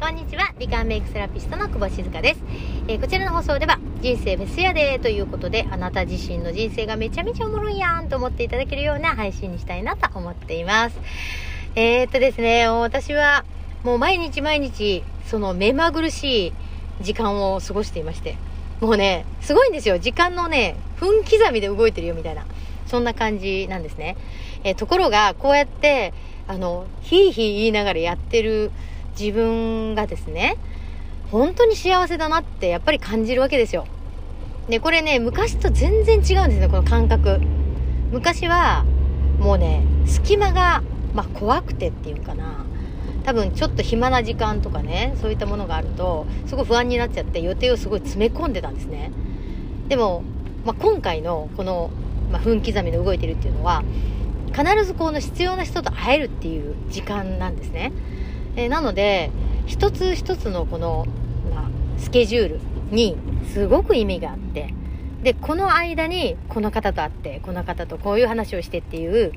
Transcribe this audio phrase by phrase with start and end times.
[0.00, 0.54] こんにちは。
[0.58, 2.40] 美顔メイクセラピストの久保静香です、
[2.88, 10.98] えーこちらの放送では人生ベスやでということであなた自身の人生がめちゃめちゃおもろいやんと思っていただけるような配信にしたいなと思っています。
[11.74, 13.44] えー、っとですね私は
[13.84, 16.52] もう毎日毎日その目まぐるしい
[17.02, 18.38] 時間を過ごしていまして
[18.80, 19.98] もうねすごいんですよ。
[19.98, 22.46] 時間のね分刻みで動いてるよみたいな
[22.86, 24.16] そんな感じなんですね、
[24.64, 26.14] えーところがこうやって
[26.48, 28.72] あのひいひい言いながらやってる
[29.20, 30.56] 自分がですね
[31.30, 33.86] 本当に幸せだなってやっぱり感じるわけですよ。
[34.68, 37.40] でこれね昔と全然違うんですねこの感覚。
[38.10, 38.84] 昔は
[39.38, 40.82] もうね隙間が、
[41.14, 42.64] まあ、怖くてっていうかな。
[43.22, 49.12] 多分ちょっと暇な時間とかねそういったものがあるとすごい不安になっちゃって予定をすごい詰め込んでたんですね。
[49.88, 50.22] でも、
[50.64, 51.90] まあ、今回のこの、
[52.32, 53.84] まあ、分刻みで動いてるっていうのは
[54.52, 57.92] 必ずこの必要な人と会えるっていう時間なんですね、
[58.56, 59.30] えーなので
[59.66, 61.06] 一つ一つのこの、
[61.54, 62.60] まあ、スケジュール
[62.90, 63.16] に
[63.52, 64.74] すごく意味があって
[65.22, 69.32] でこの間にこの方と会ってこの方とこういう話をしてっていう、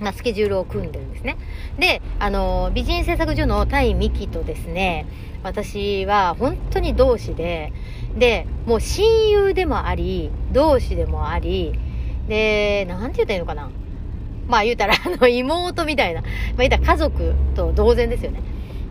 [0.00, 1.38] まあ、スケジュールを組んでるんですね。
[1.78, 5.06] であの美人製作所のタイミキとですね
[5.42, 7.72] 私は本当に同志で
[8.16, 11.72] でもう親友でもあり同志でもあり
[12.28, 13.70] でなんて言ったらいいのかな。
[14.48, 18.40] まあ言うたら、あの、妹みたいな、まあ言ったら家族と同然ですよね。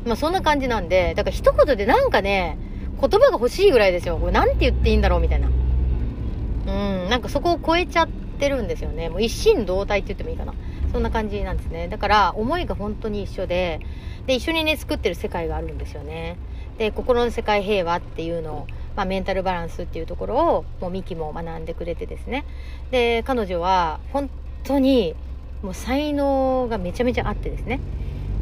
[0.05, 2.57] まあそんな感じなんで、だから一言でなんかね、
[2.99, 4.17] 言葉が欲しいぐらいですよ。
[4.17, 5.47] これなんて言っていいんだろうみたいな。
[5.47, 6.69] う
[7.07, 8.07] ん、なんかそこを超えちゃっ
[8.39, 9.09] てるんですよね。
[9.09, 10.53] もう一心同体って言ってもいいかな。
[10.91, 11.87] そんな感じなんですね。
[11.87, 13.79] だから思いが本当に一緒で、
[14.25, 16.37] で、一緒にね、作ってる世界があるんですよね。
[16.77, 22.45] で、心の世界平和っていうのを、まあメンタルバランスっていうところを、もうミキも学んでくれてですね。
[22.91, 24.29] で、彼女は本
[24.63, 25.15] 当に
[25.63, 27.79] もう才能がめちゃめちゃあってですね。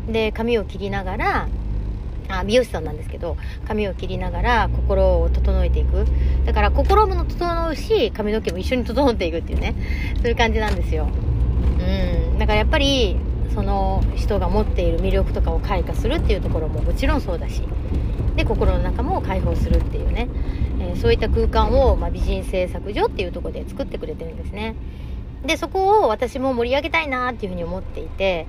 [0.07, 1.47] で髪を切りながら
[2.27, 6.05] あ美容師さんなんですけど髪を切りながら心を整えていく。
[6.45, 9.75] だから心も整うし髪の毛も一緒に整っていくっていうね。
[10.17, 11.07] そういう感じなんですよ。
[11.79, 12.37] うん。
[12.37, 13.17] だからやっぱり
[13.55, 17.63] その人が持っている魅力とかを開花するっていうところももちろんそうだし
[18.35, 20.27] で心の中も解放するっていうね、
[20.81, 24.75] えーそういった空間を、まあ、美人製作所っていうとこで作ってくれてるんですね。
[25.45, 28.47] で、そこを私も盛り上げたいなっていうふうに思っていて、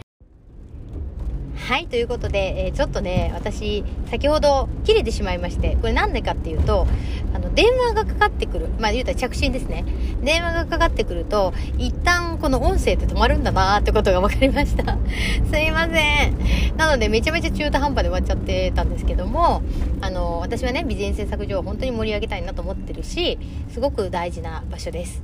[1.67, 6.87] はい、ということで、えーちょっとね、私、先ほど切れてしまいまして、これなんでかっていうと、
[7.35, 8.69] あの、電話がかかってくる。
[8.79, 9.85] まあ、言うたら着信ですね。
[10.23, 14.97] 電話がかかってくると、一旦この音声って止まるんだなーってことが分かりました。
[15.51, 16.77] すいません。
[16.77, 19.63] なので、めちゃめちゃ中途半端で終わっちゃってたんですけども、
[20.01, 23.39] あの、私はね、美人製作所を本当に盛り上げたいなと思ってるし、
[23.71, 25.21] すごく大事な場所です。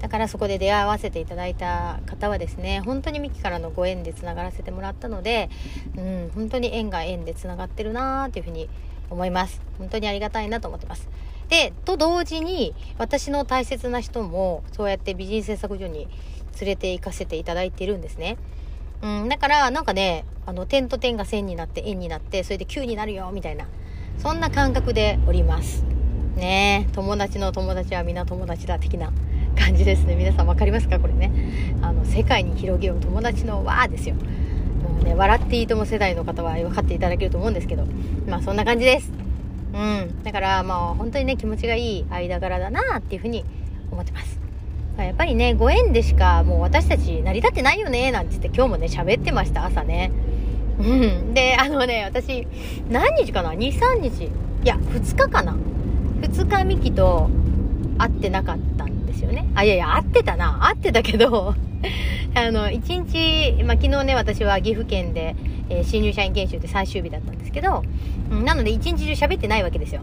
[0.00, 5.48] だからそこで出会わせていただいた方はですね本当にミキからのご縁でつながらせてもらったので、
[5.96, 8.68] うん、本当に縁が縁でつながってるなーっていうふうに
[9.10, 9.60] 思います。
[9.78, 11.08] 本当にありがたいなと思ってます。
[11.48, 16.08] でと同時に私の大切な人もそうやって美人製作所に
[16.60, 18.36] 連れて行かせていただいているんですね。
[19.02, 23.66] うん、だからなんかねあの点と点が線になって円になってそれで9になるよみたいな
[24.18, 25.84] そんな感覚でおります。
[26.36, 29.12] ね友達の友達は皆友達だ的な。
[29.54, 30.16] 感じですね。
[30.16, 30.98] 皆さん分かりますか？
[30.98, 31.30] これね。
[31.82, 33.00] あの世界に広げよう。
[33.00, 34.14] 友達の輪ですよ。
[34.14, 34.22] も
[35.00, 37.84] うね笑っていいとも世代の方は分かっていただけると思うんですけど。
[38.28, 39.12] まあそんな感じです。
[39.72, 40.22] うん。
[40.22, 43.44] だからまあ本当にね気持ちがいい間柄だなっていうふうに
[43.90, 44.38] 思ってます。
[44.96, 50.12] やっぱりねご縁でしかもう私たち成り立ってないよねなんて言って今日もね喋ってました朝ね。
[50.78, 51.34] うん。
[51.34, 52.46] であのね私
[52.90, 54.24] 何日かな？23日？
[54.24, 54.30] い
[54.64, 55.56] や2日かな
[56.20, 57.28] ？2日ミキと
[57.98, 58.73] 会ってなかった。
[59.14, 59.46] ですよね。
[59.54, 60.58] あ、いやいや、会ってたな。
[60.66, 61.54] 会ってたけど、
[62.34, 65.34] あの、1日、まあ、昨日ね、私は岐阜県で、
[65.70, 67.82] えー新入社員研修で最終日だったんですけど、
[68.30, 70.02] うんなので1日中喋ってないわけですよ。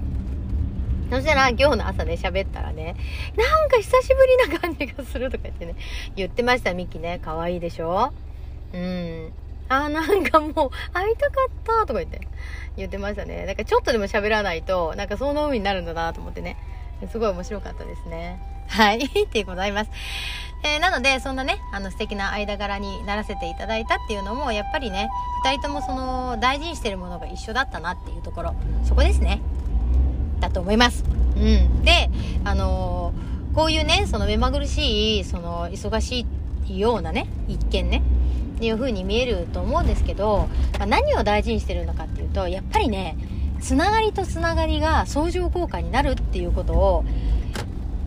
[1.11, 2.95] そしたら今日の朝ね、喋ったらね、
[3.35, 5.75] なんか久しぶりな感じがするとか言ってね、
[6.15, 7.19] 言ってました、ミキね。
[7.21, 8.11] 可愛いでしょ？
[8.73, 9.31] うん。
[9.69, 12.21] あーなんかもう会いたかったとか言って
[12.77, 13.45] 言ってましたね。
[13.45, 16.55] なんかちょっとでも喋らないと、なんかその海になるんだなと思ってね。
[17.11, 18.39] すごい面白かったですね。
[18.71, 19.03] はい。
[19.03, 19.91] ってございます。
[20.63, 25.09] えーなので、そんなね、あの素敵な間柄にならせていただいたっていうのも、やっぱりね、
[25.43, 29.41] 二人ともその大事にしてるものが一緒だったなっていうところ、そこですね。
[30.39, 31.03] だと思います。
[31.35, 31.83] うん。
[31.83, 32.09] で、
[32.45, 36.25] あのーこういうね、その目まぐるしい、その忙し
[36.67, 38.01] いようなね、一見ね、
[38.55, 40.47] っていう風に見えると思うんですけど、
[40.79, 43.17] まあ何を大事にしてるのかっていうと、やっぱりね、
[43.59, 47.03] つながりとつながりが相乗効果になるっていうことを、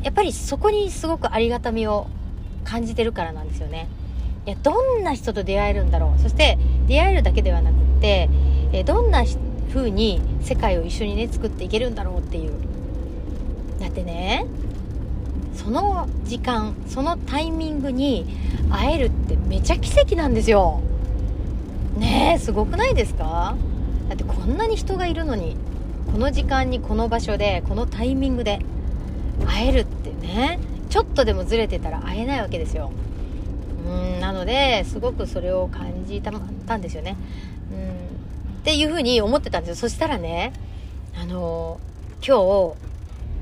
[0.04, 2.06] やっぱりそこにすごくありがたみを
[2.62, 3.88] 感じてるからなんですよね。
[4.46, 6.22] いや、どんな人と出会えるんだろう。
[6.22, 8.28] そして、出会えるだけではなくって、
[8.72, 9.24] え、どんな
[9.72, 12.52] 風に世界を一緒にね作っていけるんだろうっていう
[13.80, 14.46] だってね
[15.56, 18.24] その時間そのタイミングに
[18.70, 20.80] 会えるってめちゃ奇跡なんですよ
[21.98, 23.56] ねえすごくないですか？
[24.08, 25.56] だってこんなに人がいるのに
[26.12, 28.60] この時間にこの場所でこのタイミングで
[29.46, 30.58] 会えるってね。
[30.90, 32.92] ちょっとでもずれてたら会えないわけですよ。
[33.86, 36.32] うんなのですごくそれを感じた
[36.66, 37.16] たんですよね。
[37.72, 38.58] うん。
[38.60, 39.76] っていうふうに思ってたんですよ。
[39.76, 40.52] そしたらね
[41.20, 41.78] あの
[42.26, 42.74] 今日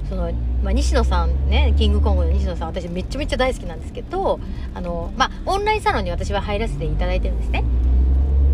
[0.09, 4.41] その、まあ、西野さんね、キングコングの西野さん、私めちゃめちゃ大好きなんですけど、
[4.75, 7.65] あの、まあ、オンラインサロンに私は入らせていただいてるんですね。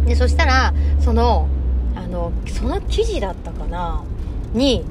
[0.07, 1.49] で、そしたら、その、
[1.97, 4.05] あの、その記事だったかな
[4.53, 4.85] に、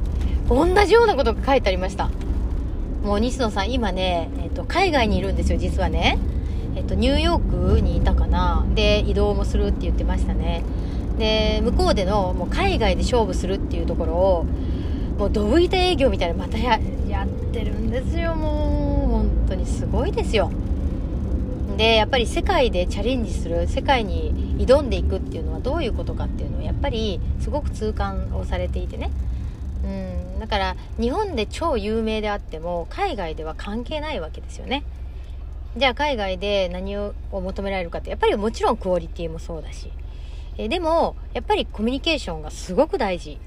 [0.49, 2.09] 同じようなことが書いてありました。
[3.07, 6.19] もう西野さん、今ね、えっと、海外にいるんですよ、実はね。
[6.75, 8.65] えっと、ニューヨークにいたかな。
[8.75, 10.61] で、移動もするって言ってましたね。
[11.17, 14.45] で、向こうでの、もう海外で勝負するっていうところを、
[15.17, 20.51] もうドブ板営業みたいなまたやってるんですよもう本当にすごいですよ
[21.75, 29.09] でやっぱり世界でチャレンジする世界に挑んでいくっていうのはどういうことかっていうのをやっぱりすごく痛感をされていてね
[29.83, 34.83] うんだから日本で超有名であっても海外では関係ないわけですよね。
[35.75, 39.91] じゃあ海外で何を求められるかってやっぱりもちろんクオリティもそうだし。
[40.57, 43.37] えでもやっぱりコミュニケーションがすごく大事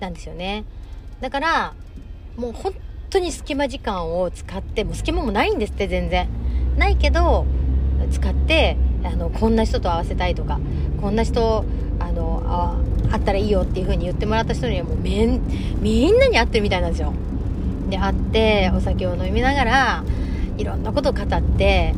[0.00, 0.64] なんですよね。
[1.20, 1.74] だから、
[2.36, 2.74] もう本
[3.10, 6.28] 当に隙間時間を使って、もう隙間もないんですって全然。
[6.76, 7.46] ないけど、
[8.10, 10.60] 使って、あの、こんな人と会わせたいとか、
[11.00, 11.64] こんな人、
[11.98, 12.42] あの、
[13.12, 15.40] あったらいいよっていう風に言ってもらった人にはもうめん、
[15.80, 17.12] みんなに会ってるみたいなんですよ。
[17.88, 20.04] で、会って、お酒を飲みながら、
[20.58, 21.94] いろんなことを語って、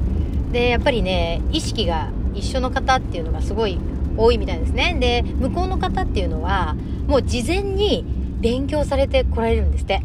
[0.52, 3.78] で、やっぱりね、意識が一緒の方っていうのがすごい
[4.16, 4.96] 多いみたいですね。
[4.98, 6.76] で、向こうの方っていうのは、
[7.06, 8.04] もう事前に
[8.40, 10.02] 勉強されてこられるんですって。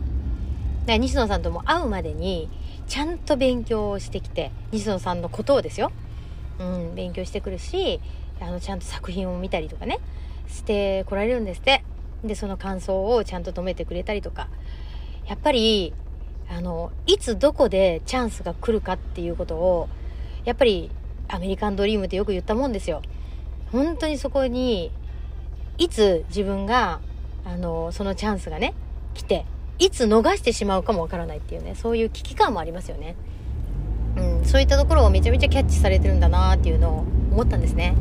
[0.85, 2.49] で西野さんとも会うまでに、
[2.87, 5.91] ちゃんと勉強をしてきて、西野さんのことをですよ。
[6.59, 7.99] うん、勉強してくるし、
[8.39, 9.99] あの、ちゃんと作品を見たりとかね、
[10.47, 11.83] してこられるんですって。
[12.23, 14.47] で、その感想をちゃんと止めてくれたりとか。
[15.25, 15.93] やっぱり、
[16.49, 19.89] あの、いつどこでチャンスが来るかっていうことを、
[20.45, 20.91] やっぱり
[21.27, 23.01] アメリカンドリームってよく言ったもんですよ。
[23.71, 24.91] 本当にそこに、
[25.77, 26.99] いつ自分が
[27.45, 28.73] あの、そのチャンスがね、
[29.13, 29.45] 来て、
[29.79, 33.15] いつ逃してしまうかもわからないっていうね、そういう危機感もありますよね。
[34.17, 37.95] うん、そういったところをめちゃめちゃキャッチされてるんだなっていうのを思ったんですね。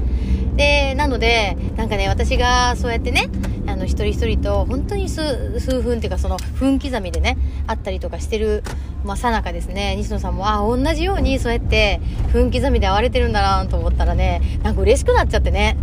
[0.56, 3.30] で、なので、なんかね、私がそうやってね、
[3.66, 8.62] あの、一人一人と、本当に数、数分っていうか、その、分刻みでね、あったりとかしてる、
[9.04, 12.00] まあ、さなかですね、西野さんも、あ、同じように、そうやって、
[12.32, 15.76] 分刻みで会われてるんだなと思ったらね、なんか嬉しくなっちゃってね。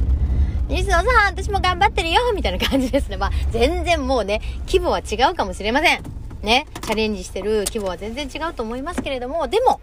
[0.67, 3.17] 西野さん、私も頑張ってるよみたいな感じですね。
[3.17, 6.03] まあ、全然もうね、規模は違うかもしれません。
[6.43, 9.81] ね、チャレンジしてる規模は全然違うと思いますけれども、でも、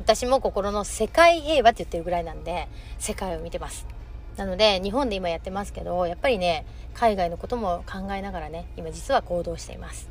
[0.00, 2.68] 私も心の世界平和って言ってるぐらいなんで、
[2.98, 3.86] 世界を見てます。
[4.36, 6.64] なので、日本で今やってますけど、やっぱりね、
[6.94, 10.08] 海外のことも考えながらね、今実は行動しています。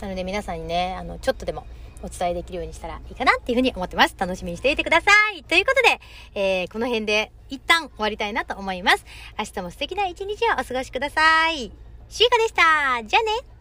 [0.00, 1.66] なので皆さんにね、あの、ちょっとでも
[2.02, 4.14] お伝えできるようにしたらいいかなっていうふうに思ってます。
[4.16, 5.42] 楽しみにしていてください。
[5.42, 6.00] ということで、
[6.34, 9.04] えー、この辺で一旦終わりたいなと思います。
[9.38, 11.72] 明日も素敵な一日をお過ごしください。
[12.08, 13.02] シーカでした。
[13.04, 13.53] じゃあね。